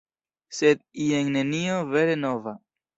Sed 0.59 0.81
jen 1.11 1.31
nenio 1.37 1.79
vere 1.95 2.21
nova. 2.27 2.61